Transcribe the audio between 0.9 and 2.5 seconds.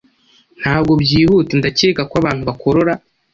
byihuta ndakeka ko abantu